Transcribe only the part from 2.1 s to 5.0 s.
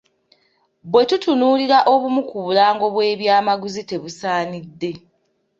ku bulango bw'ebyamaguzi, tebusaanidde."